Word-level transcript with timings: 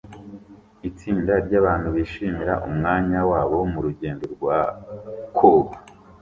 itsinda 0.89 1.33
ryabantu 1.45 1.87
bishimira 1.95 2.53
umwanya 2.69 3.19
wabo 3.31 3.57
murugendo 3.71 4.23
rwa 4.35 4.57
koga 5.37 5.77